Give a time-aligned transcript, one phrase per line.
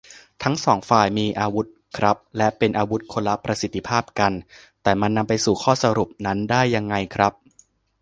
[0.43, 1.67] ทั้งสองฝ่ายมีอาวุธ
[1.97, 4.33] ครับ และเป็นอาวุธคนละประสิทธิภาพกัน
[4.83, 7.33] แต่มันนำไปสู่ข้อสรุปนั้นได้ยังไงครับ